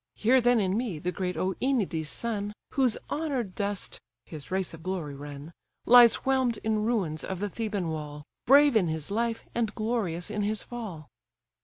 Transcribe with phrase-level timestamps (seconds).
[0.15, 5.13] Hear then in me the great OEnides' son, Whose honoured dust (his race of glory
[5.13, 5.53] run)
[5.85, 10.41] Lies whelm'd in ruins of the Theban wall; Brave in his life, and glorious in
[10.41, 11.07] his fall.